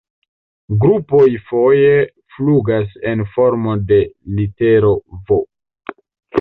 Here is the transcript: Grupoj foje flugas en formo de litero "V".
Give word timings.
Grupoj 0.83 1.27
foje 1.49 1.91
flugas 2.37 2.97
en 3.13 3.23
formo 3.37 3.79
de 3.93 4.03
litero 4.41 4.97
"V". 5.33 5.43